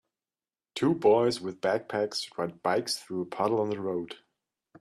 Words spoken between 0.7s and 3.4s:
Two boys with backpacks ride bikes through a